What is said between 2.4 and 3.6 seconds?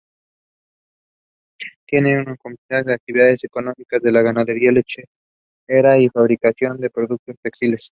principales actividades